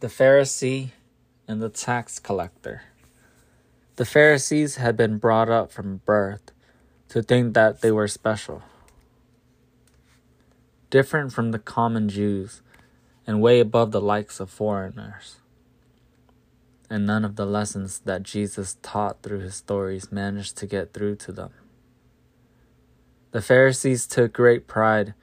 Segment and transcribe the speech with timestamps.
[0.00, 0.90] The Pharisee
[1.48, 2.82] and the tax collector.
[3.96, 6.50] The Pharisees had been brought up from birth
[7.08, 8.62] to think that they were special,
[10.90, 12.60] different from the common Jews,
[13.26, 15.36] and way above the likes of foreigners.
[16.90, 21.16] And none of the lessons that Jesus taught through his stories managed to get through
[21.16, 21.52] to them.
[23.30, 25.14] The Pharisees took great pride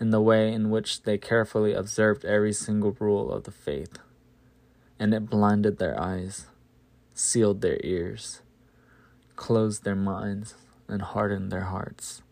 [0.00, 3.98] in the way in which they carefully observed every single rule of the faith,
[5.02, 6.46] and it blinded their eyes,
[7.12, 8.40] sealed their ears,
[9.34, 10.54] closed their minds,
[10.86, 12.22] and hardened their hearts.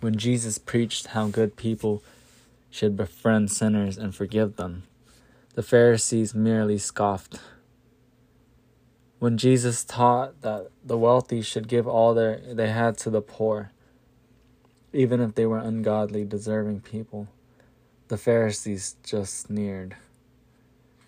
[0.00, 2.02] When Jesus preached how good people
[2.68, 4.82] should befriend sinners and forgive them,
[5.54, 7.40] the Pharisees merely scoffed.
[9.18, 13.70] When Jesus taught that the wealthy should give all their, they had to the poor,
[14.92, 17.28] even if they were ungodly, deserving people.
[18.08, 19.96] The Pharisees just sneered.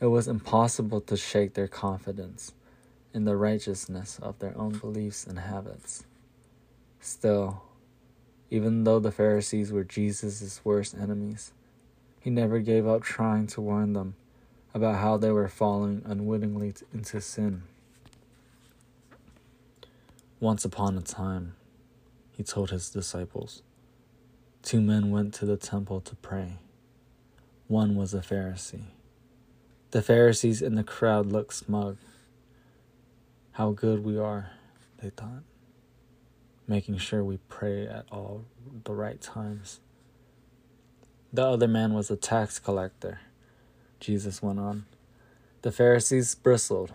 [0.00, 2.52] It was impossible to shake their confidence
[3.12, 6.04] in the righteousness of their own beliefs and habits.
[7.00, 7.62] Still,
[8.48, 11.52] even though the Pharisees were Jesus' worst enemies,
[12.20, 14.14] he never gave up trying to warn them
[14.72, 17.64] about how they were falling unwittingly into sin.
[20.38, 21.56] Once upon a time,
[22.30, 23.62] he told his disciples,
[24.62, 26.58] Two men went to the temple to pray.
[27.66, 28.84] One was a Pharisee.
[29.90, 31.96] The Pharisees in the crowd looked smug.
[33.52, 34.50] How good we are,
[35.02, 35.44] they thought,
[36.66, 38.44] making sure we pray at all
[38.84, 39.80] the right times.
[41.32, 43.20] The other man was a tax collector.
[43.98, 44.84] Jesus went on.
[45.62, 46.92] The Pharisees bristled.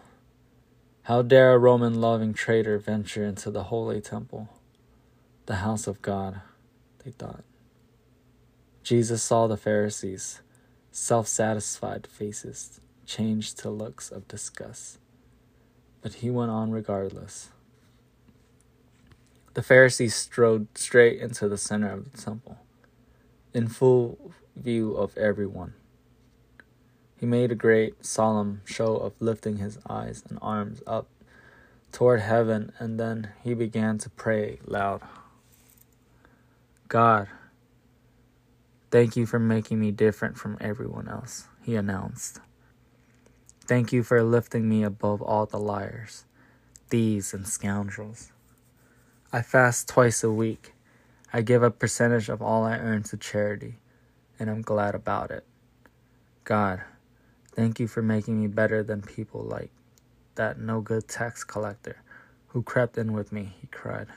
[1.03, 4.49] How dare a Roman loving traitor venture into the holy temple,
[5.47, 6.41] the house of God,
[7.03, 7.43] they thought.
[8.83, 10.41] Jesus saw the Pharisees'
[10.91, 14.99] self satisfied faces change to looks of disgust,
[16.01, 17.49] but he went on regardless.
[19.53, 22.57] The Pharisees strode straight into the center of the temple,
[23.53, 25.73] in full view of everyone.
[27.15, 31.07] He made a great, solemn show of lifting his eyes and arms up
[31.91, 35.01] toward heaven, and then he began to pray loud
[36.93, 37.27] God,
[38.91, 42.39] Thank you for making me different from everyone else, he announced.
[43.65, 46.25] Thank you for lifting me above all the liars,
[46.89, 48.33] thieves, and scoundrels.
[49.31, 50.73] I fast twice a week.
[51.31, 53.75] I give a percentage of all I earn to charity,
[54.37, 55.45] and I'm glad about it.
[56.43, 56.81] God,
[57.55, 59.71] thank you for making me better than people like
[60.35, 62.01] that no good tax collector
[62.47, 64.07] who crept in with me, he cried.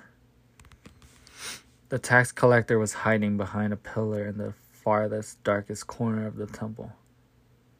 [1.89, 6.47] The tax collector was hiding behind a pillar in the farthest, darkest corner of the
[6.47, 6.91] temple.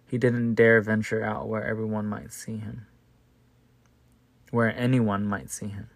[0.07, 2.87] He didn't dare venture out where everyone might see him,
[4.51, 5.91] where anyone might see him.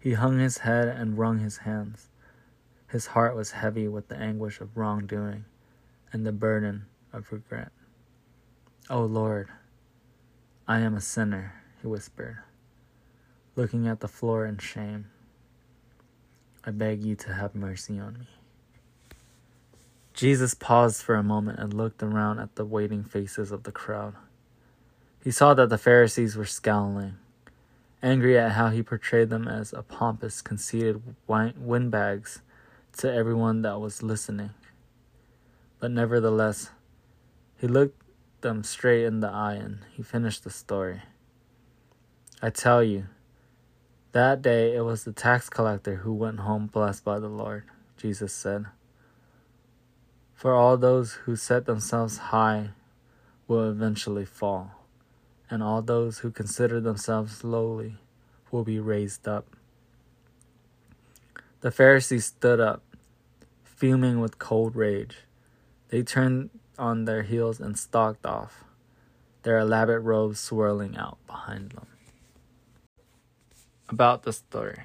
[0.00, 2.08] He hung his head and wrung his hands.
[2.88, 5.44] His heart was heavy with the anguish of wrongdoing
[6.12, 7.72] and the burden of regret.
[8.88, 9.48] O oh Lord,
[10.66, 12.38] I am a sinner, he whispered,
[13.54, 15.10] looking at the floor in shame.
[16.64, 18.28] I beg you to have mercy on me.
[20.18, 24.16] Jesus paused for a moment and looked around at the waiting faces of the crowd.
[25.22, 27.18] He saw that the Pharisees were scowling,
[28.02, 32.42] angry at how he portrayed them as a pompous, conceited windbags
[32.96, 34.50] to everyone that was listening.
[35.78, 36.70] But nevertheless,
[37.56, 38.02] he looked
[38.40, 41.02] them straight in the eye and he finished the story.
[42.42, 43.06] I tell you,
[44.10, 48.32] that day it was the tax collector who went home blessed by the Lord, Jesus
[48.32, 48.66] said.
[50.38, 52.68] For all those who set themselves high
[53.48, 54.70] will eventually fall,
[55.50, 57.96] and all those who consider themselves lowly
[58.52, 59.56] will be raised up.
[61.60, 62.84] The Pharisees stood up,
[63.64, 65.24] fuming with cold rage.
[65.88, 68.62] They turned on their heels and stalked off,
[69.42, 71.88] their elaborate robes swirling out behind them.
[73.88, 74.84] About the story.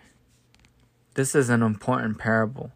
[1.14, 2.72] This is an important parable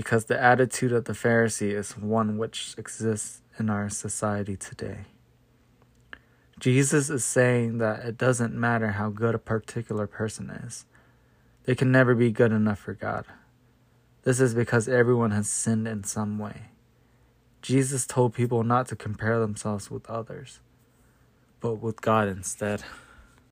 [0.00, 5.00] because the attitude of the Pharisee is one which exists in our society today.
[6.58, 10.86] Jesus is saying that it doesn't matter how good a particular person is,
[11.64, 13.26] they can never be good enough for God.
[14.22, 16.70] This is because everyone has sinned in some way.
[17.60, 20.60] Jesus told people not to compare themselves with others,
[21.60, 22.84] but with God instead.